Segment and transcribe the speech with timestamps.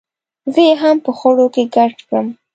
[0.53, 2.27] زه یې هم په خړو کې ګډ کړم.